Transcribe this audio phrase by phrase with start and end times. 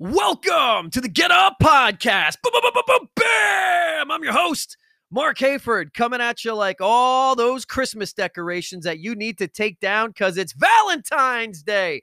[0.00, 2.38] Welcome to the Get Up Podcast.
[2.42, 4.10] Boom, boom, boom, bam!
[4.10, 4.76] I'm your host,
[5.08, 9.78] Marc Hayford, coming at you like all those Christmas decorations that you need to take
[9.78, 12.02] down because it's Valentine's Day.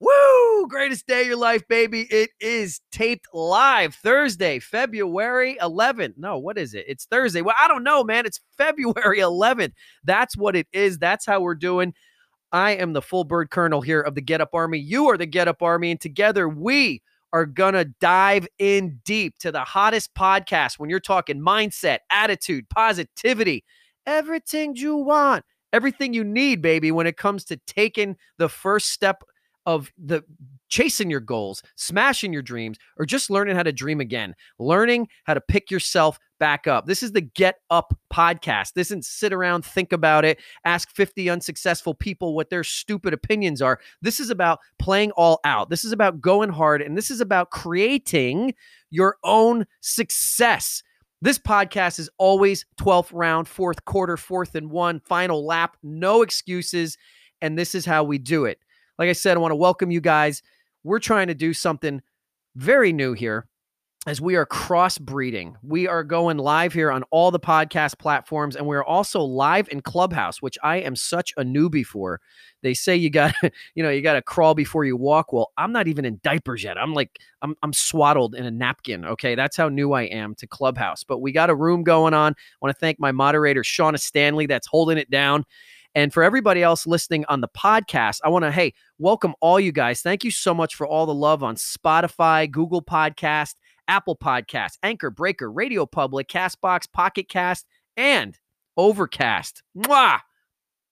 [0.00, 0.66] Woo!
[0.66, 2.08] Greatest day of your life, baby.
[2.10, 6.14] It is taped live Thursday, February 11th.
[6.16, 6.86] No, what is it?
[6.88, 7.42] It's Thursday.
[7.42, 8.26] Well, I don't know, man.
[8.26, 9.74] It's February 11th.
[10.02, 10.98] That's what it is.
[10.98, 11.94] That's how we're doing.
[12.50, 14.80] I am the full bird colonel here of the Get Up Army.
[14.80, 17.00] You are the Get Up Army, and together we
[17.32, 22.68] are going to dive in deep to the hottest podcast when you're talking mindset, attitude,
[22.68, 23.64] positivity,
[24.06, 29.22] everything you want, everything you need, baby, when it comes to taking the first step
[29.66, 30.24] of the
[30.68, 35.34] chasing your goals, smashing your dreams, or just learning how to dream again, learning how
[35.34, 36.86] to pick yourself back up.
[36.86, 38.74] This is the Get Up podcast.
[38.74, 43.60] This isn't sit around, think about it, ask 50 unsuccessful people what their stupid opinions
[43.60, 43.80] are.
[44.02, 45.70] This is about playing all out.
[45.70, 48.54] This is about going hard, and this is about creating
[48.90, 50.82] your own success.
[51.20, 56.96] This podcast is always 12th round, fourth quarter, fourth and one, final lap, no excuses.
[57.40, 58.60] And this is how we do it.
[58.98, 60.42] Like I said, I want to welcome you guys.
[60.84, 62.02] We're trying to do something
[62.56, 63.46] very new here
[64.06, 65.54] as we are crossbreeding.
[65.62, 69.82] We are going live here on all the podcast platforms, and we're also live in
[69.82, 72.20] Clubhouse, which I am such a newbie for.
[72.62, 73.34] They say you got,
[73.74, 75.32] you know, you got to crawl before you walk.
[75.32, 76.78] Well, I'm not even in diapers yet.
[76.78, 79.04] I'm like, I'm, I'm swaddled in a napkin.
[79.04, 81.04] Okay, that's how new I am to Clubhouse.
[81.04, 82.32] But we got a room going on.
[82.32, 85.44] I want to thank my moderator, Shauna Stanley, that's holding it down.
[85.94, 89.72] And for everybody else listening on the podcast, I want to, hey, welcome all you
[89.72, 90.00] guys.
[90.00, 93.54] Thank you so much for all the love on Spotify, Google Podcast,
[93.88, 98.38] Apple Podcast, Anchor, Breaker, Radio Public, Castbox, Pocket Cast, and
[98.76, 99.62] Overcast.
[99.76, 100.20] Mwah!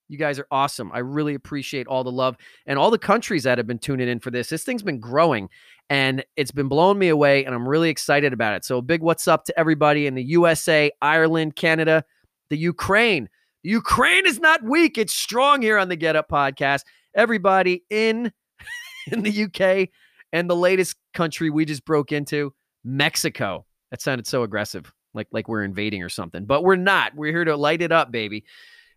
[0.09, 0.91] You guys are awesome.
[0.93, 4.19] I really appreciate all the love and all the countries that have been tuning in
[4.19, 4.49] for this.
[4.49, 5.49] This thing's been growing
[5.89, 8.65] and it's been blowing me away, and I'm really excited about it.
[8.65, 12.03] So, big what's up to everybody in the USA, Ireland, Canada,
[12.49, 13.29] the Ukraine,
[13.63, 14.97] Ukraine is not weak.
[14.97, 16.83] It's strong here on the Get Up podcast.
[17.15, 18.31] Everybody in
[19.11, 19.89] in the UK
[20.31, 23.65] and the latest country we just broke into, Mexico.
[23.91, 26.45] That sounded so aggressive, like like we're invading or something.
[26.45, 27.15] But we're not.
[27.15, 28.45] We're here to light it up, baby.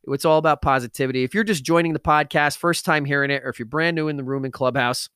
[0.04, 1.24] It's all about positivity.
[1.24, 4.08] If you're just joining the podcast, first time hearing it, or if you're brand new
[4.08, 5.08] in the room in Clubhouse,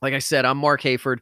[0.00, 1.18] like I said, I'm Marc Hayford.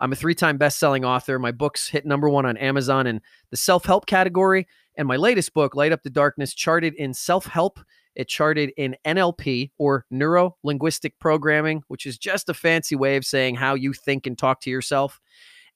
[0.00, 1.38] I'm a three time best selling author.
[1.38, 4.66] My books hit number one on Amazon in the self help category.
[4.96, 7.80] And my latest book, Light Up the Darkness, charted in self help.
[8.14, 13.24] It charted in NLP or neuro linguistic programming, which is just a fancy way of
[13.24, 15.20] saying how you think and talk to yourself,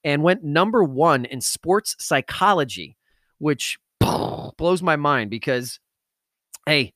[0.05, 2.97] and went number one in sports psychology,
[3.39, 5.81] which blows my mind because,
[6.67, 6.95] hey,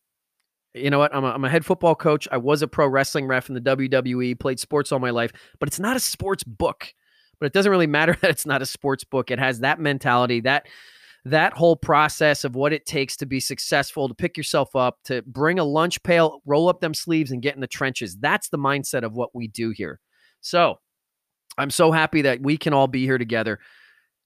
[0.74, 1.14] you know what?
[1.14, 2.28] I'm a, I'm a head football coach.
[2.30, 5.68] I was a pro wrestling ref in the WWE, played sports all my life, but
[5.68, 6.94] it's not a sports book.
[7.38, 9.30] But it doesn't really matter that it's not a sports book.
[9.30, 10.66] It has that mentality, that
[11.24, 15.22] that whole process of what it takes to be successful, to pick yourself up, to
[15.22, 18.16] bring a lunch pail, roll up them sleeves, and get in the trenches.
[18.16, 20.00] That's the mindset of what we do here.
[20.40, 20.80] So
[21.58, 23.60] I'm so happy that we can all be here together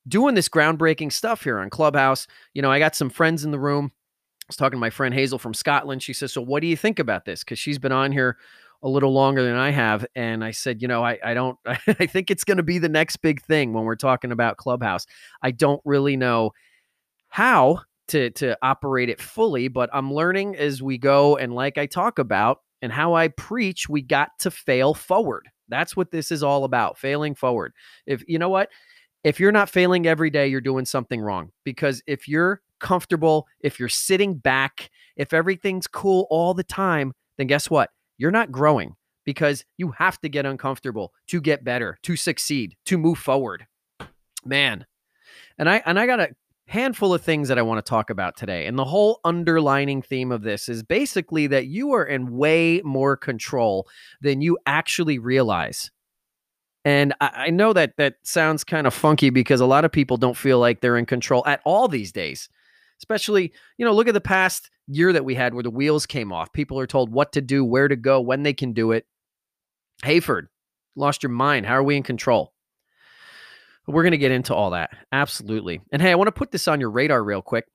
[0.08, 2.26] doing this groundbreaking stuff here on Clubhouse.
[2.54, 3.92] You know, I got some friends in the room.
[3.94, 6.02] I was talking to my friend Hazel from Scotland.
[6.02, 7.42] She says, So, what do you think about this?
[7.42, 8.36] Because she's been on here
[8.82, 10.06] a little longer than I have.
[10.14, 12.88] And I said, you know, I, I don't, I think it's going to be the
[12.88, 15.06] next big thing when we're talking about Clubhouse.
[15.42, 16.52] I don't really know
[17.28, 21.36] how to to operate it fully, but I'm learning as we go.
[21.36, 25.48] And like I talk about and how I preach, we got to fail forward.
[25.68, 27.72] That's what this is all about, failing forward.
[28.06, 28.70] If you know what,
[29.24, 31.50] if you're not failing every day, you're doing something wrong.
[31.64, 37.46] Because if you're comfortable, if you're sitting back, if everything's cool all the time, then
[37.46, 37.90] guess what?
[38.18, 38.94] You're not growing
[39.24, 43.66] because you have to get uncomfortable to get better, to succeed, to move forward.
[44.44, 44.86] Man.
[45.58, 46.30] And I and I got to
[46.68, 48.66] handful of things that I want to talk about today.
[48.66, 53.16] And the whole underlining theme of this is basically that you are in way more
[53.16, 53.86] control
[54.20, 55.90] than you actually realize.
[56.84, 60.36] And I, know that that sounds kind of funky because a lot of people don't
[60.36, 62.48] feel like they're in control at all these days.
[62.98, 66.32] Especially, you know, look at the past year that we had where the wheels came
[66.32, 66.52] off.
[66.52, 69.04] People are told what to do, where to go, when they can do it.
[70.04, 70.46] Hayford,
[70.94, 71.66] lost your mind.
[71.66, 72.52] How are we in control?
[73.86, 74.90] We're going to get into all that.
[75.12, 75.80] Absolutely.
[75.92, 77.66] And hey, I want to put this on your radar real quick.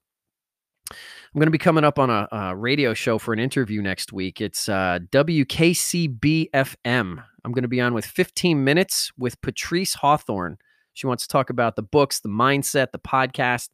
[0.92, 4.12] I'm going to be coming up on a, a radio show for an interview next
[4.12, 4.42] week.
[4.42, 5.64] It's uh, WKCBFM.
[7.44, 10.58] I'm going to be on with 15 minutes with Patrice Hawthorne.
[10.94, 13.70] She wants to talk about the books, the mindset, the podcast.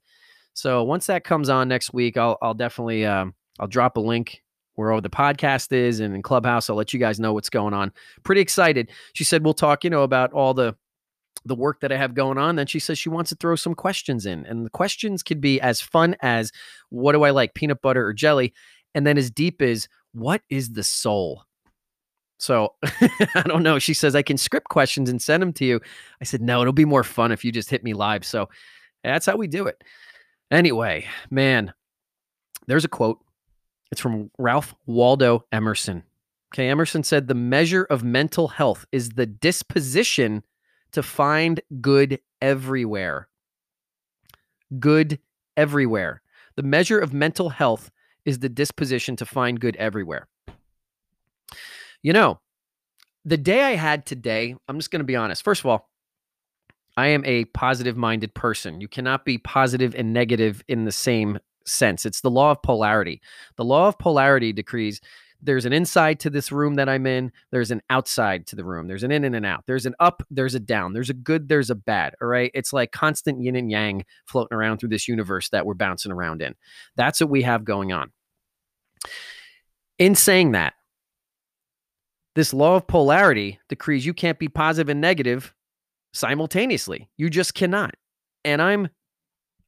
[0.54, 4.44] So once that comes on next week, I'll I'll definitely um, I'll drop a link
[4.75, 6.69] where the podcast is and in Clubhouse.
[6.69, 7.92] I'll let you guys know what's going on.
[8.24, 8.92] Pretty excited.
[9.13, 10.75] She said we'll talk, you know, about all the
[11.45, 12.56] the work that I have going on.
[12.56, 14.45] Then she says she wants to throw some questions in.
[14.45, 16.51] And the questions could be as fun as
[16.89, 18.54] what do I like, peanut butter or jelly?
[18.95, 21.44] And then as deep as what is the soul?
[22.39, 23.80] So I don't know.
[23.80, 25.81] She says I can script questions and send them to you.
[26.22, 28.25] I said, no, it'll be more fun if you just hit me live.
[28.25, 28.50] So
[29.04, 29.84] that's how we do it.
[30.51, 31.74] Anyway, man,
[32.68, 33.19] there's a quote.
[33.92, 36.04] It's from Ralph Waldo Emerson.
[36.54, 40.44] Okay, Emerson said the measure of mental health is the disposition
[40.98, 43.28] to find good everywhere.
[44.80, 45.20] Good
[45.56, 46.24] everywhere.
[46.56, 47.92] The measure of mental health
[48.26, 50.28] is the disposition to find good everywhere.
[52.02, 52.40] You know,
[53.26, 55.44] the day I had today, I'm just going to be honest.
[55.44, 55.88] First of all,
[56.98, 58.82] I am a positive minded person.
[58.82, 62.08] You cannot be positive and negative in the same sense.
[62.08, 63.22] It's the law of polarity.
[63.58, 65.00] The law of polarity decrees
[65.42, 68.88] there's an inside to this room that I'm in, there's an outside to the room,
[68.88, 71.48] there's an in and an out, there's an up, there's a down, there's a good,
[71.48, 72.16] there's a bad.
[72.22, 72.51] All right.
[72.54, 76.42] It's like constant yin and yang floating around through this universe that we're bouncing around
[76.42, 76.56] in.
[76.95, 78.12] That's what we have going on.
[80.00, 80.74] In saying that,
[82.36, 85.56] this law of polarity decrees you can't be positive and negative
[86.13, 87.10] simultaneously.
[87.18, 87.95] You just cannot.
[88.45, 88.89] And I'm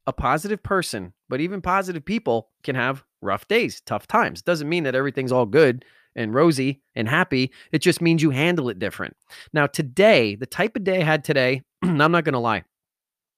[0.06, 4.42] a positive person, but even positive people can have rough days, tough times.
[4.42, 5.86] Doesn't mean that everything's all good
[6.16, 7.52] and rosy and happy.
[7.72, 9.16] It just means you handle it different.
[9.54, 12.64] Now, today, the type of day I had today, I'm not going to lie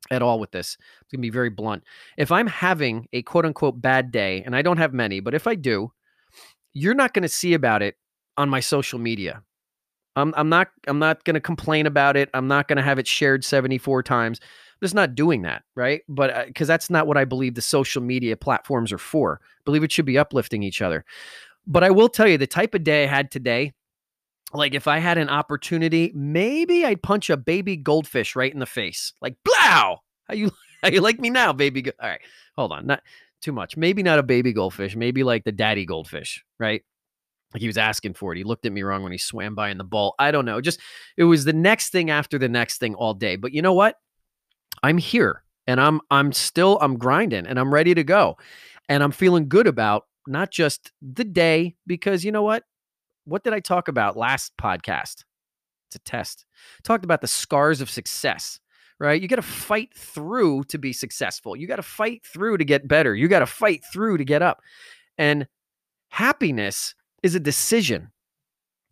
[0.10, 0.78] at all with this.
[0.80, 1.84] I'm going to be very blunt.
[2.18, 5.48] If I'm having a quote unquote bad day, and I don't have many, but if
[5.48, 5.92] I do,
[6.74, 7.96] you're not going to see about it
[8.38, 9.44] on my social media.
[10.16, 12.30] I'm, I'm not I'm not going to complain about it.
[12.34, 14.40] I'm not going to have it shared 74 times.
[14.82, 16.02] Just not doing that, right?
[16.10, 19.40] But because uh, that's not what I believe the social media platforms are for.
[19.44, 21.06] I believe it should be uplifting each other.
[21.68, 23.74] But I will tell you the type of day I had today.
[24.54, 28.66] Like if I had an opportunity, maybe I'd punch a baby goldfish right in the
[28.66, 29.14] face.
[29.22, 29.98] Like, blow!
[30.28, 30.52] How you
[30.84, 31.84] how you like me now, baby?
[31.84, 32.22] Go- All right,
[32.56, 33.02] hold on, not
[33.42, 33.78] too much.
[33.78, 34.96] Maybe not a baby goldfish.
[34.96, 36.84] Maybe like the daddy goldfish, right?
[37.54, 38.38] Like he was asking for it.
[38.38, 40.16] He looked at me wrong when he swam by in the ball.
[40.20, 40.60] I don't know.
[40.62, 40.80] Just
[41.18, 43.36] it was the next thing after the next thing all day.
[43.36, 43.96] But you know what?
[44.84, 48.38] I'm here and I'm I'm still I'm grinding and I'm ready to go.
[48.90, 52.64] And I'm feeling good about not just the day because you know what?
[53.26, 55.24] What did I talk about last podcast?
[55.88, 56.46] It's a test.
[56.84, 58.60] talked about the scars of success,
[59.00, 59.22] right?
[59.22, 61.56] You got to fight through to be successful.
[61.56, 63.14] You got to fight through to get better.
[63.14, 64.62] You got to fight through to get up.
[65.18, 65.48] And
[66.10, 68.12] happiness is a decision.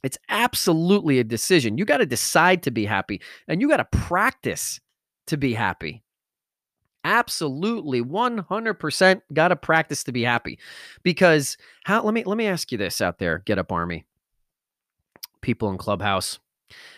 [0.03, 1.77] It's absolutely a decision.
[1.77, 4.80] You got to decide to be happy and you got to practice
[5.29, 6.03] to be happy.
[7.05, 10.59] Absolutely 100% got to practice to be happy.
[11.03, 14.05] Because how let me let me ask you this out there, Get Up Army.
[15.41, 16.39] People in Clubhouse.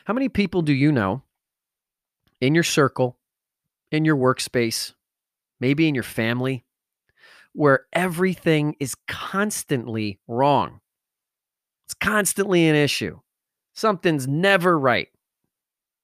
[0.06, 1.22] How many people do you know
[2.42, 3.18] in your circle,
[3.92, 4.94] in your workspace,
[5.60, 6.66] maybe in your family
[7.54, 10.82] where everything is constantly wrong?
[11.86, 13.20] It's constantly an issue.
[13.74, 15.10] Something's never right.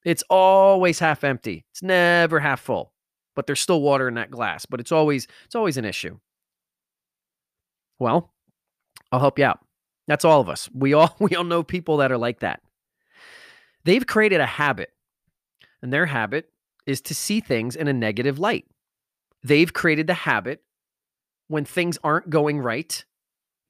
[0.05, 1.65] It's always half empty.
[1.71, 2.93] It's never half full.
[3.35, 6.17] But there's still water in that glass, but it's always it's always an issue.
[7.99, 8.33] Well,
[9.11, 9.59] I'll help you out.
[10.07, 10.69] That's all of us.
[10.73, 12.61] We all we all know people that are like that.
[13.83, 14.89] They've created a habit.
[15.81, 16.49] And their habit
[16.87, 18.65] is to see things in a negative light.
[19.43, 20.63] They've created the habit
[21.47, 23.05] when things aren't going right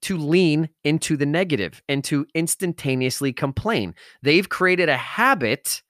[0.02, 3.94] to lean into the negative and to instantaneously complain.
[4.22, 5.82] They've created a habit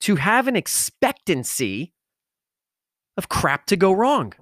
[0.00, 1.92] to have an expectancy
[3.16, 4.32] of crap to go wrong.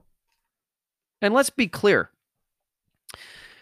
[1.21, 2.11] And let's be clear,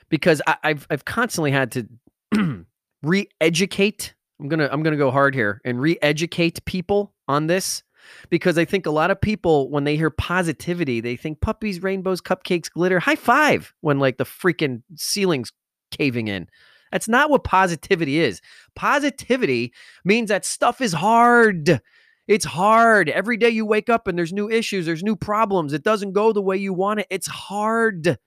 [0.09, 1.87] because I, have I've constantly had to
[3.03, 4.15] re-educate.
[4.39, 7.83] I'm gonna I'm gonna go hard here and re-educate people on this
[8.29, 12.21] because I think a lot of people, when they hear positivity, they think puppies, rainbows,
[12.21, 15.53] cupcakes, glitter, high five when like the freaking ceiling's
[15.91, 16.49] caving in.
[16.93, 18.41] That's not what positivity is.
[18.75, 19.73] Positivity
[20.05, 21.81] means that stuff is hard.
[22.29, 23.09] It's hard.
[23.09, 25.73] Every day you wake up and there's new issues, there's new problems.
[25.73, 27.07] It doesn't go the way you want it.
[27.11, 28.19] It's hard.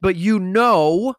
[0.00, 1.14] But you know,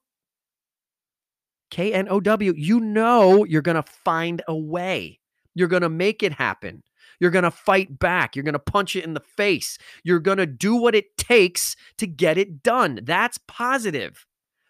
[1.70, 5.20] K N O W, you know you're going to find a way.
[5.56, 6.84] You're going to make it happen.
[7.20, 8.36] You're going to fight back.
[8.36, 9.78] You're going to punch it in the face.
[10.04, 13.00] You're going to do what it takes to get it done.
[13.04, 14.26] That's positive.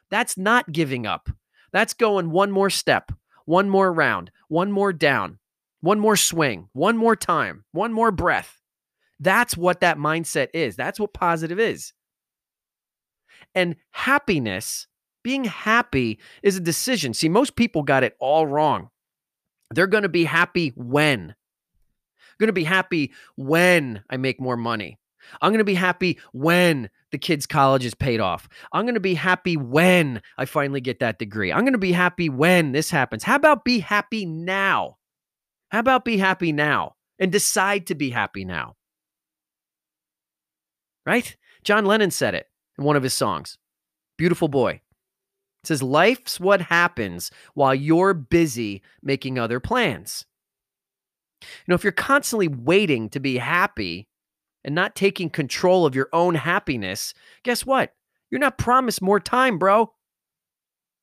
[0.10, 1.30] That's not giving up.
[1.74, 3.12] That's going one more step,
[3.46, 5.40] one more round, one more down,
[5.82, 8.60] one more swing, one more time, one more breath.
[9.20, 10.76] That's what that mindset is.
[10.76, 11.94] That's what positive is.
[13.54, 14.88] And happiness,
[15.24, 17.14] being happy is a decision.
[17.14, 18.90] See, most people got it all wrong.
[19.70, 21.36] They're going to be happy when
[22.42, 25.00] going to be happy when I make more money.
[25.42, 28.48] I'm going to be happy when the kid's college is paid off.
[28.74, 31.52] I'm going to be happy when I finally get that degree.
[31.52, 33.24] I'm going to be happy when this happens.
[33.24, 34.98] How about be happy now?
[35.70, 38.76] How about be happy now and decide to be happy now?
[41.06, 41.36] Right?
[41.64, 42.48] John Lennon said it
[42.78, 43.58] in one of his songs.
[44.18, 44.82] Beautiful boy.
[45.64, 50.26] It says, Life's what happens while you're busy making other plans.
[51.42, 54.08] You know, if you're constantly waiting to be happy
[54.64, 57.14] and not taking control of your own happiness,
[57.44, 57.94] guess what?
[58.30, 59.94] You're not promised more time, bro.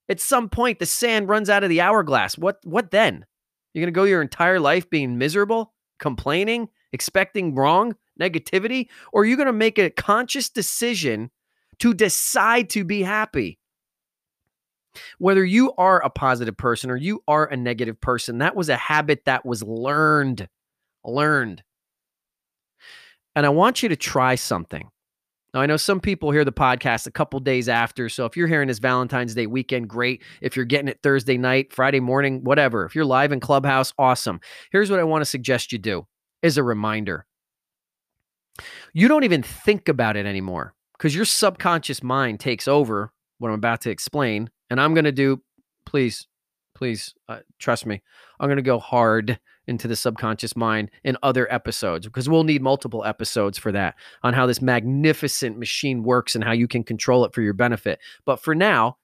[0.08, 2.38] At some point, the sand runs out of the hourglass.
[2.38, 3.26] What, what then?
[3.74, 8.88] You're to go your entire life being miserable, complaining, expecting wrong, negativity?
[9.12, 11.30] Or are you to make a conscious decision
[11.78, 13.58] to decide to be happy?
[15.18, 18.76] Whether you are a positive person or you are a negative person, that was a
[18.76, 20.48] habit that was learned.
[21.04, 21.62] Learned.
[23.38, 24.90] And I want you to try something.
[25.54, 28.08] Now, I know some people hear the podcast a couple days after.
[28.08, 30.24] So if you're hearing this Valentine's Day weekend, great.
[30.40, 32.84] If you're getting it Thursday night, Friday morning, whatever.
[32.84, 34.40] If you're live in Clubhouse, awesome.
[34.72, 36.08] Here's what I want to suggest you do
[36.42, 37.26] as a reminder
[38.92, 43.54] you don't even think about it anymore because your subconscious mind takes over what I'm
[43.54, 44.50] about to explain.
[44.68, 45.40] And I'm going to do,
[45.86, 46.26] please,
[46.74, 48.02] please uh, trust me,
[48.40, 49.38] I'm going to go hard
[49.68, 54.34] into the subconscious mind in other episodes because we'll need multiple episodes for that on
[54.34, 58.00] how this magnificent machine works and how you can control it for your benefit.
[58.24, 58.96] But for now,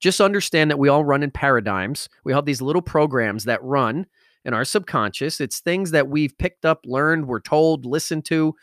[0.00, 2.08] just understand that we all run in paradigms.
[2.24, 4.06] We have these little programs that run
[4.44, 5.40] in our subconscious.
[5.40, 8.54] It's things that we've picked up, learned, were told, listened to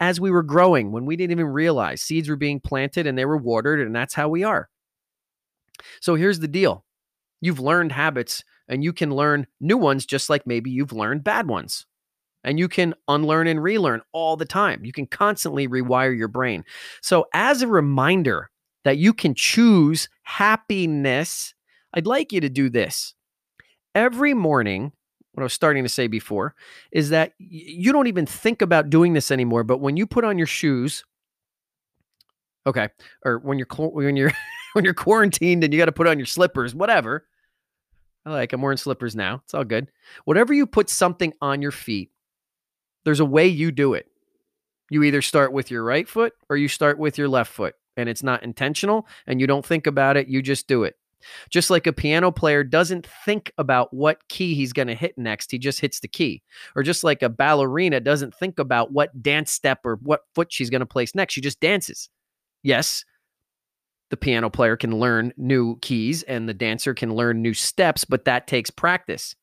[0.00, 3.24] as we were growing when we didn't even realize seeds were being planted and they
[3.24, 4.68] were watered, and that's how we are.
[6.00, 6.84] So here's the deal
[7.40, 11.48] you've learned habits and you can learn new ones just like maybe you've learned bad
[11.48, 11.86] ones.
[12.44, 14.84] And you can unlearn and relearn all the time.
[14.84, 16.64] You can constantly rewire your brain.
[17.02, 18.48] So, as a reminder
[18.84, 21.52] that you can choose happiness,
[21.94, 23.14] I'd like you to do this.
[23.94, 24.92] Every morning,
[25.32, 26.54] what I was starting to say before
[26.92, 29.64] is that you don't even think about doing this anymore.
[29.64, 31.04] But when you put on your shoes,
[32.66, 32.88] okay,
[33.24, 34.32] or when you're when you're
[34.74, 37.26] when you're quarantined and you got to put on your slippers, whatever,
[38.28, 38.52] I like.
[38.52, 39.40] I'm wearing slippers now.
[39.44, 39.90] It's all good.
[40.24, 42.10] Whatever you put something on your feet,
[43.04, 44.06] there's a way you do it.
[44.90, 48.08] You either start with your right foot or you start with your left foot, and
[48.08, 50.28] it's not intentional and you don't think about it.
[50.28, 50.96] You just do it.
[51.50, 55.50] Just like a piano player doesn't think about what key he's going to hit next,
[55.50, 56.42] he just hits the key.
[56.76, 60.70] Or just like a ballerina doesn't think about what dance step or what foot she's
[60.70, 62.08] going to place next, she just dances.
[62.62, 63.04] Yes,
[64.10, 68.24] the piano player can learn new keys and the dancer can learn new steps, but
[68.24, 69.34] that takes practice.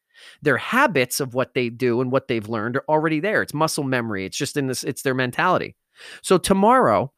[0.41, 3.41] Their habits of what they do and what they've learned are already there.
[3.41, 4.25] It's muscle memory.
[4.25, 5.75] It's just in this, it's their mentality.
[6.21, 7.11] So tomorrow,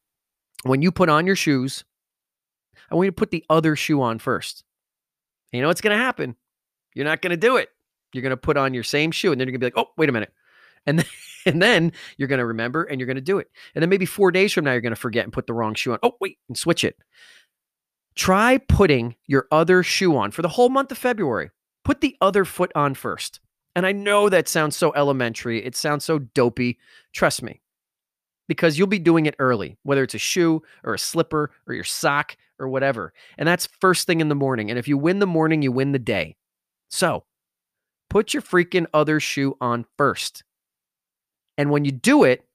[0.63, 1.85] when you put on your shoes,
[2.91, 4.63] I want you to put the other shoe on first.
[5.51, 6.35] You know what's going to happen?
[6.93, 7.69] You're not going to do it.
[8.13, 9.87] You're going to put on your same shoe and then you're going to be like,
[9.87, 10.33] oh, wait a minute.
[10.85, 11.05] And then,
[11.45, 13.49] and then you're going to remember and you're going to do it.
[13.75, 15.75] And then maybe four days from now, you're going to forget and put the wrong
[15.75, 15.99] shoe on.
[16.03, 16.97] Oh, wait, and switch it.
[18.17, 21.51] Try putting your other shoe on for the whole month of February.
[21.85, 23.39] Put the other foot on first.
[23.75, 25.63] And I know that sounds so elementary.
[25.63, 26.79] It sounds so dopey.
[27.13, 27.61] Trust me,
[28.47, 31.83] because you'll be doing it early, whether it's a shoe or a slipper or your
[31.83, 33.13] sock or whatever.
[33.37, 34.71] And that's first thing in the morning.
[34.71, 36.35] And if you win the morning, you win the day.
[36.89, 37.23] So
[38.09, 40.43] put your freaking other shoe on first.
[41.55, 42.47] And when you do it,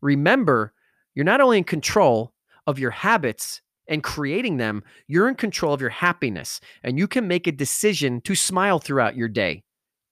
[0.00, 0.72] remember
[1.14, 2.32] you're not only in control
[2.66, 7.28] of your habits and creating them, you're in control of your happiness and you can
[7.28, 9.62] make a decision to smile throughout your day,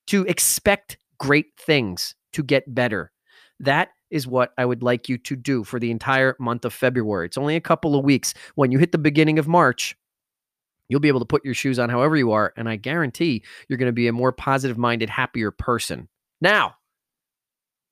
[0.08, 3.12] to expect great things, to get better.
[3.60, 7.26] That is what I would like you to do for the entire month of February.
[7.26, 8.34] It's only a couple of weeks.
[8.56, 9.96] When you hit the beginning of March,
[10.88, 12.52] you'll be able to put your shoes on however you are.
[12.56, 16.08] And I guarantee you're going to be a more positive minded, happier person.
[16.40, 16.74] Now,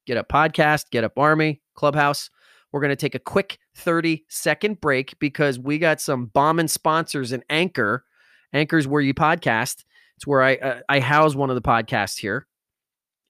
[0.07, 2.29] get up podcast, get up army, clubhouse.
[2.73, 7.33] We're going to take a quick 30 second break because we got some bombing sponsors
[7.33, 8.05] and Anchor.
[8.53, 9.85] Anchor's where you podcast.
[10.17, 12.47] It's where I uh, I house one of the podcasts here.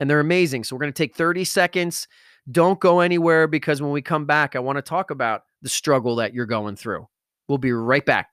[0.01, 0.65] And they're amazing.
[0.65, 2.09] So we're going to take 30 seconds.
[2.51, 6.17] Don't go anywhere because when we come back, I want to talk about the struggle
[6.17, 7.07] that you're going through.
[7.49, 8.31] We'll be right back.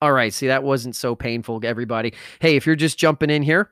[0.00, 0.32] All right.
[0.32, 2.14] See, that wasn't so painful, everybody.
[2.40, 3.70] Hey, if you're just jumping in here,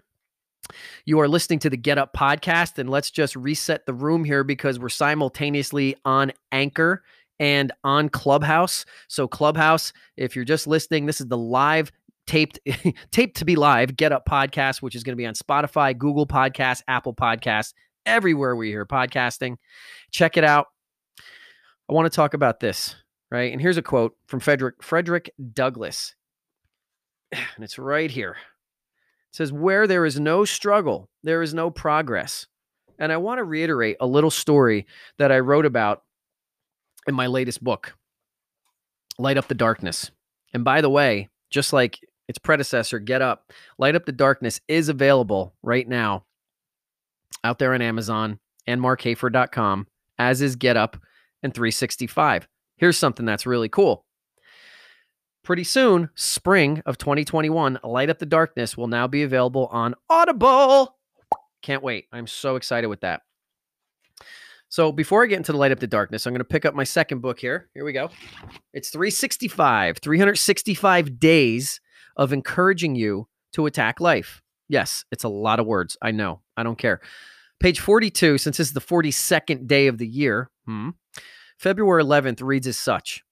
[1.05, 4.45] you are listening to the Get Up podcast, and let's just reset the room here
[4.45, 7.03] because we're simultaneously on Anchor
[7.39, 8.85] and on Clubhouse.
[9.09, 11.93] So, Clubhouse, if you're just listening, this is the live
[12.27, 12.59] taped
[13.13, 16.27] taped to be live get up podcast which is going to be on spotify google
[16.27, 17.73] podcast apple podcast
[18.07, 19.57] everywhere we hear podcasting.
[20.13, 20.69] Check it out.
[21.89, 22.95] I want to talk about this
[23.31, 23.53] right?
[23.53, 26.15] And here's a quote from frederick frederick douglass.
[27.33, 28.37] And it's right here
[29.37, 32.47] says where there is no struggle there is no progress
[32.99, 34.87] and i want to reiterate a little story
[35.19, 36.03] that i wrote about
[37.07, 37.97] in my latest book
[39.19, 40.11] light up the darkness
[40.53, 44.89] and by the way just like its predecessor, Get Up, Light Up the Darkness, is
[44.89, 46.25] available right now
[47.45, 49.87] out there on Amazon and markhayford.com,
[50.19, 50.97] as is Get Up
[51.43, 52.49] and 365.
[52.77, 54.05] Here's something that's really cool.
[55.47, 60.97] Pretty soon, spring of 2021, Light Up the Darkness will now be available on Audible.
[61.63, 62.07] Can't wait.
[62.11, 63.23] I'm so excited with that.
[64.69, 66.75] So before I get into the light up the darkness, I'm going to pick up
[66.75, 67.69] my second book here.
[67.75, 68.11] Here we go.
[68.73, 71.81] It's 365, 365 days
[72.17, 74.43] of encouraging you to attack life.
[74.69, 75.97] Yes, it's a lot of words.
[76.03, 76.41] I know.
[76.57, 77.01] I don't care.
[77.61, 80.89] Page 42, since this is the 42nd day of the year, hmm,
[81.57, 83.23] February 11th reads as such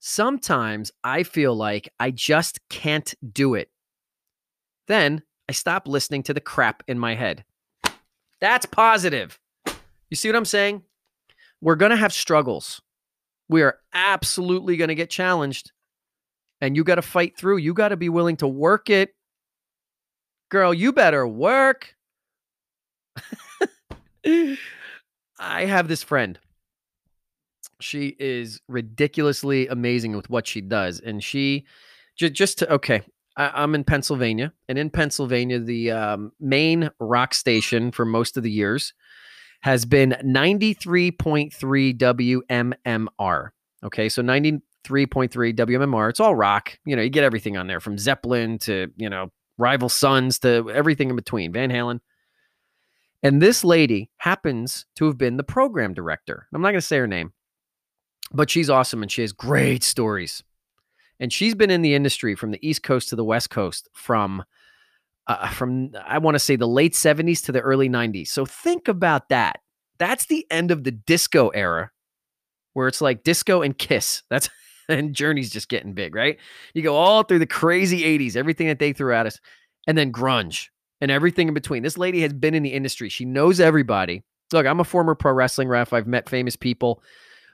[0.00, 3.70] Sometimes I feel like I just can't do it.
[4.88, 7.44] Then I stop listening to the crap in my head.
[8.40, 9.38] That's positive.
[10.08, 10.82] You see what I'm saying?
[11.60, 12.80] We're going to have struggles.
[13.48, 15.72] We are absolutely going to get challenged
[16.60, 17.58] and you got to fight through.
[17.58, 19.14] You got to be willing to work it.
[20.50, 21.94] Girl, you better work.
[24.24, 24.56] I
[25.38, 26.38] have this friend.
[27.80, 31.00] She is ridiculously amazing with what she does.
[31.00, 31.66] And she
[32.16, 33.02] just, just to, okay,
[33.36, 34.52] I, am in Pennsylvania.
[34.68, 38.92] And in Pennsylvania, the um, main rock station for most of the years
[39.62, 41.52] has been 93.3
[41.96, 43.48] WMMR.
[43.82, 46.10] Okay, so 90, 3.3 WMMR.
[46.10, 46.78] It's all rock.
[46.84, 50.70] You know, you get everything on there from Zeppelin to, you know, Rival Sons to
[50.70, 52.00] everything in between, Van Halen.
[53.22, 56.46] And this lady happens to have been the program director.
[56.54, 57.32] I'm not going to say her name,
[58.32, 60.42] but she's awesome and she has great stories.
[61.18, 64.42] And she's been in the industry from the East Coast to the West Coast from
[65.26, 68.28] uh, from I want to say the late 70s to the early 90s.
[68.28, 69.60] So think about that.
[69.98, 71.90] That's the end of the disco era
[72.72, 74.22] where it's like disco and kiss.
[74.30, 74.48] That's
[74.88, 76.38] and Journey's just getting big, right?
[76.74, 79.38] You go all through the crazy 80s, everything that they threw at us,
[79.86, 80.68] and then grunge
[81.00, 81.82] and everything in between.
[81.82, 83.08] This lady has been in the industry.
[83.08, 84.22] She knows everybody.
[84.52, 85.92] Look, I'm a former pro wrestling ref.
[85.92, 87.02] I've met famous people,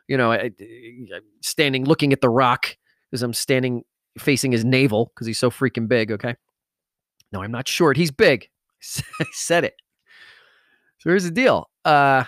[0.09, 2.77] you know, I, I, standing looking at the rock
[3.13, 3.83] as I'm standing
[4.19, 6.13] facing his navel because he's so freaking big.
[6.13, 6.35] Okay.
[7.33, 7.97] No, I'm not short.
[7.97, 8.49] He's big.
[9.21, 9.75] I said it.
[10.99, 11.69] So here's the deal.
[11.85, 12.25] Uh,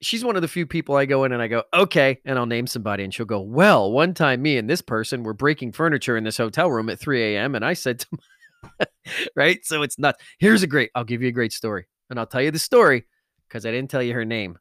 [0.00, 2.46] she's one of the few people I go in and I go, okay, and I'll
[2.46, 6.16] name somebody, and she'll go, well, one time me and this person were breaking furniture
[6.16, 7.54] in this hotel room at 3 a.m.
[7.54, 8.86] and I said to my,
[9.36, 10.16] right, so it's not.
[10.38, 10.90] Here's a great.
[10.94, 13.06] I'll give you a great story, and I'll tell you the story
[13.48, 14.58] because I didn't tell you her name.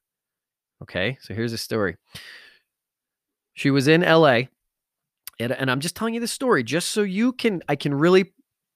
[0.84, 1.98] Okay, so here's a story.
[3.54, 4.50] She was in L.A.
[5.40, 8.34] And, and I'm just telling you the story just so you can I can really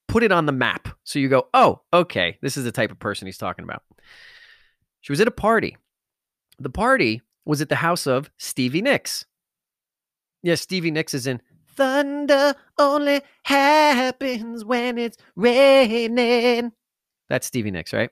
[0.08, 0.90] put it on the map.
[1.04, 3.84] So you go, oh, okay, this is the type of person he's talking about.
[5.02, 5.78] She was at a party
[6.62, 9.26] the party was at the house of Stevie Nicks.
[10.44, 11.42] Yes, Stevie Nicks is in
[11.76, 16.72] Thunder only happens when it's raining.
[17.30, 18.12] That's Stevie Nicks, right?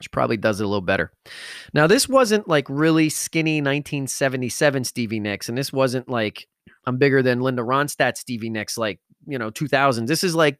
[0.00, 1.12] She probably does it a little better.
[1.74, 6.48] Now, this wasn't like really skinny 1977 Stevie Nicks, and this wasn't like
[6.86, 10.06] I'm bigger than Linda Ronstadt Stevie Nicks, like, you know, 2000s.
[10.06, 10.58] This is like,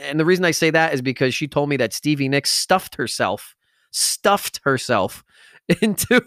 [0.00, 2.94] and the reason I say that is because she told me that Stevie Nicks stuffed
[2.96, 3.54] herself,
[3.90, 5.24] stuffed herself
[5.80, 6.22] into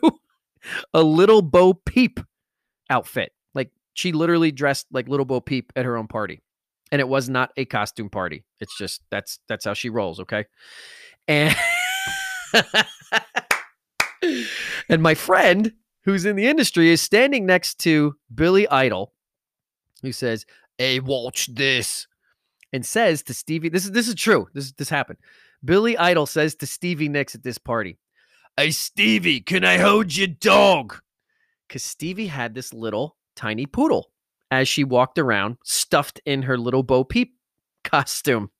[0.93, 2.19] a little Bo Peep
[2.89, 3.33] outfit.
[3.53, 6.41] Like she literally dressed like little Bo Peep at her own party.
[6.91, 8.43] And it was not a costume party.
[8.59, 10.45] It's just that's that's how she rolls, okay?
[11.27, 11.55] And
[14.89, 19.13] and my friend who's in the industry is standing next to Billy Idol,
[20.01, 20.45] who says,
[20.77, 22.07] Hey, watch this.
[22.73, 24.47] And says to Stevie, this is this is true.
[24.53, 25.19] This this happened.
[25.63, 27.97] Billy Idol says to Stevie Nicks at this party,
[28.57, 30.99] Hey, Stevie, can I hold your dog?
[31.67, 34.11] Because Stevie had this little tiny poodle
[34.49, 37.35] as she walked around, stuffed in her little Bo Peep
[37.83, 38.51] costume.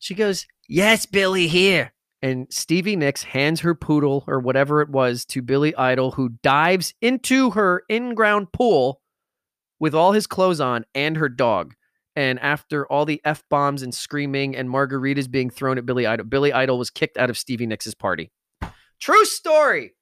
[0.00, 1.92] She goes, Yes, Billy, here.
[2.22, 6.92] And Stevie Nicks hands her poodle or whatever it was to Billy Idol, who dives
[7.00, 9.00] into her in ground pool
[9.78, 11.74] with all his clothes on and her dog.
[12.16, 16.26] And after all the F bombs and screaming and margaritas being thrown at Billy Idol,
[16.26, 18.30] Billy Idol was kicked out of Stevie Nicks' party.
[19.00, 19.94] True story.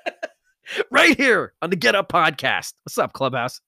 [0.90, 2.74] right here on the Get Up podcast.
[2.84, 3.60] What's up, Clubhouse?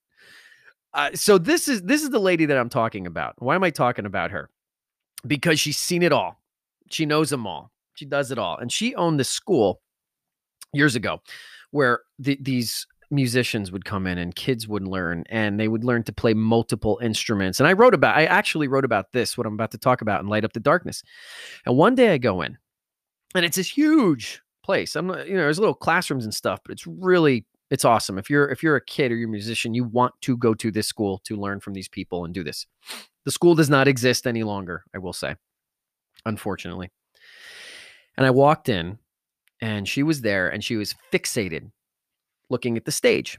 [0.93, 3.35] Uh, so this is this is the lady that I'm talking about.
[3.39, 4.51] Why am I talking about her?
[5.27, 6.41] Because she's seen it all.
[6.91, 7.73] She knows them all.
[7.95, 9.81] She does it all, and she owned this school
[10.73, 11.21] years ago,
[11.73, 16.03] where the, these musicians would come in and kids would learn and they would learn
[16.05, 17.59] to play multiple instruments.
[17.59, 20.21] And i wrote about i actually wrote about this what i'm about to talk about
[20.21, 21.03] in light up the darkness.
[21.65, 22.59] And one day i go in
[23.35, 24.95] and it's this huge place.
[24.97, 28.19] I'm, you know there's little classrooms and stuff but it's really it's awesome.
[28.19, 30.71] If you're if you're a kid or you're a musician you want to go to
[30.71, 32.67] this school to learn from these people and do this
[33.29, 35.37] the school does not exist any longer i will say
[36.25, 36.89] unfortunately
[38.17, 38.99] and i walked in
[39.61, 41.71] and she was there and she was fixated
[42.51, 43.39] looking at the stage.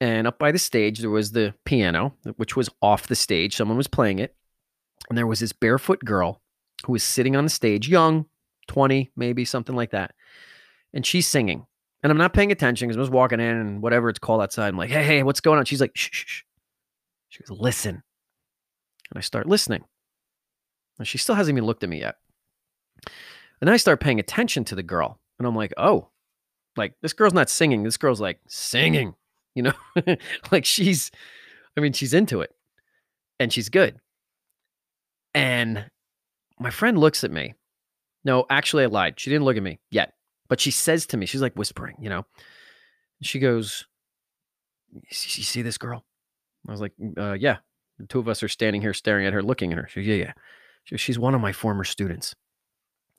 [0.00, 3.56] And up by the stage, there was the piano, which was off the stage.
[3.56, 4.34] Someone was playing it.
[5.08, 6.40] And there was this barefoot girl
[6.84, 8.26] who was sitting on the stage, young,
[8.68, 10.14] 20, maybe something like that.
[10.92, 11.66] And she's singing.
[12.02, 14.68] And I'm not paying attention because I was walking in and whatever it's called outside.
[14.68, 15.64] I'm like, hey, hey, what's going on?
[15.64, 16.42] She's like, shh, shh, shh.
[17.28, 18.02] She goes, listen.
[19.10, 19.84] And I start listening.
[20.98, 22.16] And she still hasn't even looked at me yet.
[23.06, 25.20] And then I start paying attention to the girl.
[25.38, 26.08] And I'm like, oh,
[26.76, 27.82] like this girl's not singing.
[27.82, 29.14] This girl's like singing,
[29.54, 29.72] you know,
[30.52, 31.10] like she's,
[31.76, 32.54] I mean, she's into it
[33.38, 34.00] and she's good.
[35.34, 35.90] And
[36.58, 37.54] my friend looks at me.
[38.24, 39.20] No, actually, I lied.
[39.20, 40.14] She didn't look at me yet,
[40.48, 42.26] but she says to me, she's like whispering, you know,
[43.22, 43.86] she goes,
[44.92, 46.04] You see this girl?
[46.66, 47.58] I was like, uh, Yeah.
[47.98, 49.88] The two of us are standing here staring at her, looking at her.
[49.88, 50.32] She Yeah, yeah.
[50.84, 52.34] She She's one of my former students.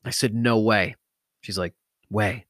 [0.04, 0.96] I said, No way.
[1.40, 1.74] She's like,
[2.10, 2.46] Way.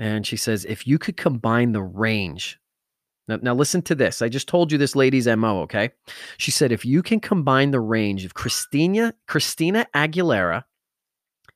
[0.00, 2.58] And she says, if you could combine the range.
[3.28, 4.22] Now, now, listen to this.
[4.22, 5.90] I just told you this lady's MO, okay?
[6.38, 10.64] She said, if you can combine the range of Christina, Christina Aguilera,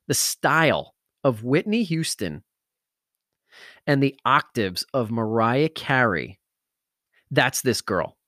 [0.07, 0.95] the style
[1.25, 2.45] of Whitney Houston,
[3.87, 6.39] and the octaves of Mariah Carey,
[7.31, 8.19] that's this girl.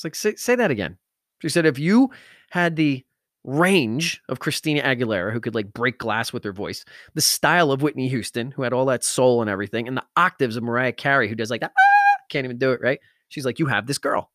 [0.00, 0.96] Was like, say, say that again.
[1.40, 2.10] She said, if you
[2.50, 3.04] had the
[3.44, 6.84] range of Christina Aguilera, who could like break glass with her voice,
[7.14, 10.56] the style of Whitney Houston, who had all that soul and everything, and the octaves
[10.56, 13.00] of Mariah Carey, who does like that, ah, can't even do it, right?
[13.28, 14.30] She's like, You have this girl.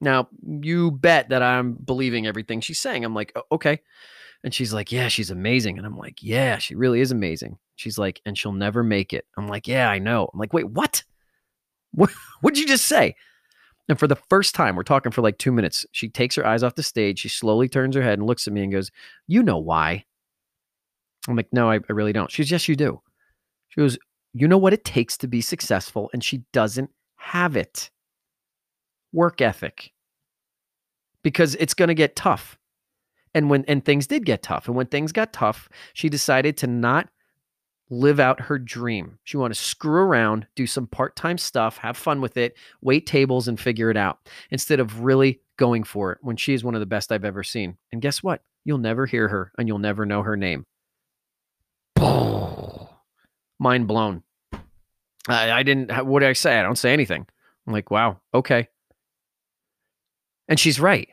[0.00, 3.04] Now, you bet that I'm believing everything she's saying.
[3.04, 3.80] I'm like, Okay.
[4.42, 5.78] And she's like, Yeah, she's amazing.
[5.78, 7.58] And I'm like, Yeah, she really is amazing.
[7.76, 9.26] She's like, And she'll never make it.
[9.36, 10.28] I'm like, Yeah, I know.
[10.32, 11.02] I'm like, Wait, what?
[11.96, 13.14] What what'd you just say?
[13.88, 16.62] And for the first time, we're talking for like two minutes, she takes her eyes
[16.62, 17.18] off the stage.
[17.18, 18.90] She slowly turns her head and looks at me and goes,
[19.26, 20.04] You know why?
[21.28, 22.30] I'm like, No, I, I really don't.
[22.30, 23.00] She's, Yes, you do.
[23.68, 23.98] She goes,
[24.32, 26.08] You know what it takes to be successful?
[26.12, 27.90] And she doesn't have it.
[29.12, 29.92] Work ethic.
[31.22, 32.58] Because it's going to get tough.
[33.34, 34.66] And when and things did get tough.
[34.66, 37.08] And when things got tough, she decided to not
[37.90, 39.18] live out her dream.
[39.24, 43.48] She want to screw around, do some part-time stuff, have fun with it, wait tables
[43.48, 44.18] and figure it out
[44.50, 47.42] instead of really going for it when she is one of the best I've ever
[47.42, 47.76] seen.
[47.92, 48.42] And guess what?
[48.64, 50.66] You'll never hear her and you'll never know her name.
[53.58, 54.22] Mind blown.
[55.28, 56.58] I, I didn't what did I say?
[56.58, 57.26] I don't say anything.
[57.66, 58.68] I'm like, wow, okay.
[60.48, 61.08] And she's right.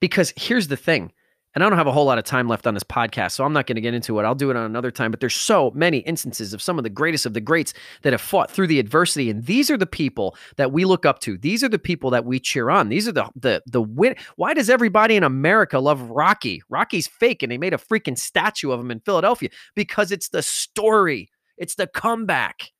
[0.00, 1.12] Because here's the thing
[1.54, 3.52] and I don't have a whole lot of time left on this podcast, so I'm
[3.52, 4.24] not going to get into it.
[4.24, 5.10] I'll do it on another time.
[5.10, 8.20] But there's so many instances of some of the greatest of the greats that have
[8.20, 11.38] fought through the adversity, and these are the people that we look up to.
[11.38, 12.88] These are the people that we cheer on.
[12.88, 14.16] These are the the the win.
[14.36, 16.62] Why does everybody in America love Rocky?
[16.68, 20.42] Rocky's fake, and they made a freaking statue of him in Philadelphia because it's the
[20.42, 21.30] story.
[21.56, 22.72] It's the comeback.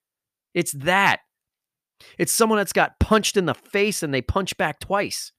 [0.52, 1.20] It's that.
[2.18, 5.32] It's someone that's got punched in the face and they punch back twice.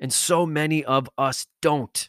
[0.00, 2.08] And so many of us don't.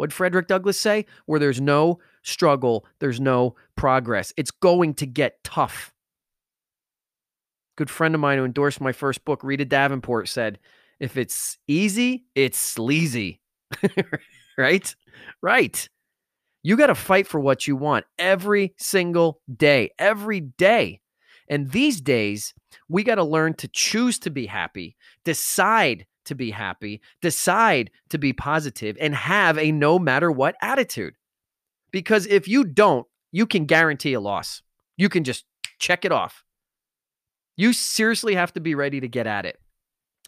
[0.00, 1.04] What Frederick Douglass say?
[1.26, 4.32] Where there's no struggle, there's no progress.
[4.38, 5.92] It's going to get tough.
[7.76, 10.58] Good friend of mine who endorsed my first book, Rita Davenport, said,
[11.00, 13.42] if it's easy, it's sleazy.
[14.56, 14.96] right?
[15.42, 15.86] Right.
[16.62, 21.02] You got to fight for what you want every single day, every day.
[21.46, 22.54] And these days,
[22.88, 28.18] we got to learn to choose to be happy, decide to be happy, decide to
[28.18, 31.14] be positive, and have a no matter what attitude.
[31.92, 34.62] Because if you don't, you can guarantee a loss.
[34.96, 35.44] You can just
[35.78, 36.44] check it off.
[37.56, 39.60] You seriously have to be ready to get at it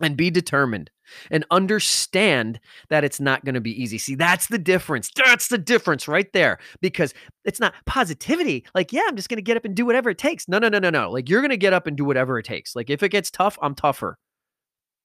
[0.00, 0.90] and be determined
[1.30, 3.98] and understand that it's not going to be easy.
[3.98, 5.10] See, that's the difference.
[5.14, 8.64] That's the difference right there because it's not positivity.
[8.74, 10.48] Like, yeah, I'm just going to get up and do whatever it takes.
[10.48, 11.10] No, no, no, no, no.
[11.10, 12.74] Like, you're going to get up and do whatever it takes.
[12.74, 14.18] Like, if it gets tough, I'm tougher.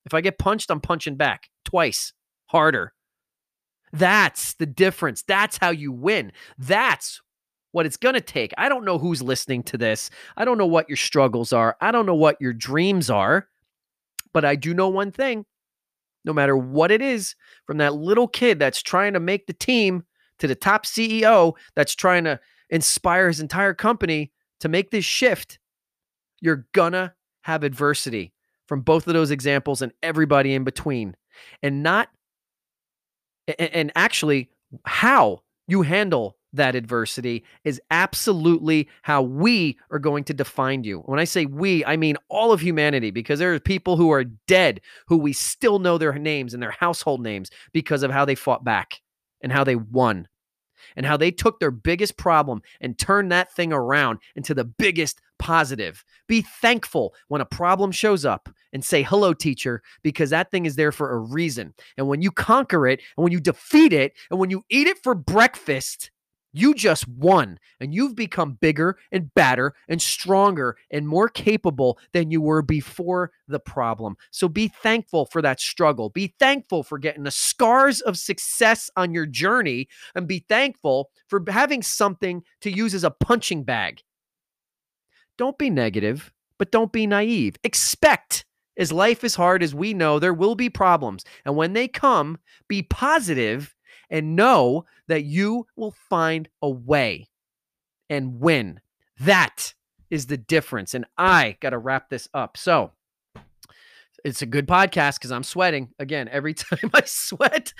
[0.07, 2.13] If I get punched, I'm punching back twice
[2.45, 2.93] harder.
[3.93, 5.23] That's the difference.
[5.27, 6.31] That's how you win.
[6.57, 7.21] That's
[7.73, 8.53] what it's going to take.
[8.57, 10.09] I don't know who's listening to this.
[10.37, 11.75] I don't know what your struggles are.
[11.81, 13.47] I don't know what your dreams are.
[14.33, 15.45] But I do know one thing
[16.27, 20.03] no matter what it is, from that little kid that's trying to make the team
[20.39, 22.39] to the top CEO that's trying to
[22.69, 25.59] inspire his entire company to make this shift,
[26.41, 28.33] you're gonna have adversity
[28.67, 31.15] from both of those examples and everybody in between.
[31.63, 32.09] And not,
[33.59, 34.49] and actually,
[34.85, 40.99] how you handle that adversity is absolutely how we are going to define you.
[40.99, 44.23] When I say we, I mean all of humanity because there are people who are
[44.23, 48.35] dead who we still know their names and their household names because of how they
[48.35, 49.01] fought back
[49.41, 50.27] and how they won
[50.95, 55.21] and how they took their biggest problem and turned that thing around into the biggest
[55.39, 56.03] positive.
[56.27, 60.75] Be thankful when a problem shows up and say, hello, teacher, because that thing is
[60.75, 61.73] there for a reason.
[61.97, 65.01] And when you conquer it and when you defeat it and when you eat it
[65.03, 66.11] for breakfast,
[66.53, 72.31] you just won and you've become bigger and badder and stronger and more capable than
[72.31, 74.15] you were before the problem.
[74.31, 76.09] So be thankful for that struggle.
[76.09, 81.43] Be thankful for getting the scars of success on your journey and be thankful for
[81.47, 84.01] having something to use as a punching bag.
[85.37, 87.57] Don't be negative, but don't be naive.
[87.63, 88.45] Expect
[88.77, 91.23] as life is hard as we know, there will be problems.
[91.45, 93.75] And when they come, be positive
[94.09, 97.29] and know that you will find a way
[98.09, 98.79] and win.
[99.19, 99.73] That
[100.09, 100.93] is the difference.
[100.93, 102.57] And I got to wrap this up.
[102.57, 102.91] So,
[104.23, 105.89] it's a good podcast because I'm sweating.
[105.99, 107.73] Again, every time I sweat,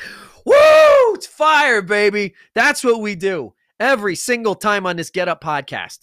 [0.46, 2.36] woo, it's fire, baby.
[2.54, 6.00] That's what we do every single time on this Get Up podcast.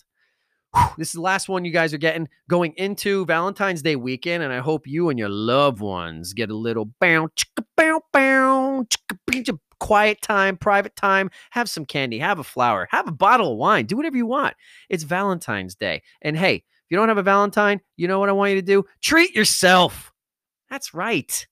[0.99, 4.53] This is the last one you guys are getting going into Valentine's Day weekend, and
[4.53, 7.45] I hope you and your loved ones get a little bounce,
[7.77, 13.53] bow, chicka, quiet time, private time, have some candy, have a flower, have a bottle
[13.53, 14.55] of wine, do whatever you want.
[14.89, 16.03] It's Valentine's Day.
[16.23, 18.67] And hey, if you don't have a Valentine, you know what I want you to
[18.67, 18.85] do?
[19.03, 20.11] Treat yourself.
[20.71, 21.47] That's right.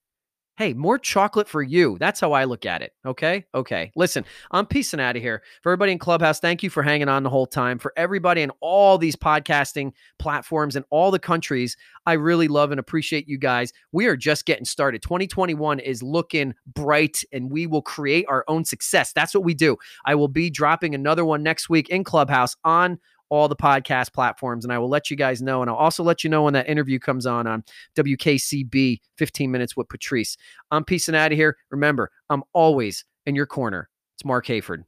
[0.59, 1.97] Hey, more chocolate for you.
[1.99, 2.93] That's how I look at it.
[3.07, 3.47] Okay.
[3.55, 3.91] Okay.
[3.97, 5.43] Listen, I'm peacing out of here.
[5.63, 7.79] For everybody in Clubhouse, thank you for hanging on the whole time.
[7.79, 12.79] For everybody in all these podcasting platforms and all the countries, I really love and
[12.79, 13.73] appreciate you guys.
[13.93, 15.01] We are just getting started.
[15.03, 19.13] 2021 is looking bright and we will create our own success.
[19.15, 19.79] That's what we do.
[20.05, 22.99] I will be dropping another one next week in Clubhouse on
[23.33, 24.63] all the podcast platforms.
[24.63, 25.63] And I will let you guys know.
[25.63, 27.65] And I'll also let you know when that interview comes on on
[27.97, 30.37] WKCB 15 Minutes with Patrice.
[30.71, 31.57] I'm peacing out of here.
[31.71, 33.89] Remember, I'm always in your corner.
[34.17, 34.81] It's Marc Hayford.